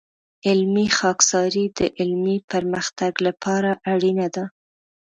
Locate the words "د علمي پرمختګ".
1.77-3.13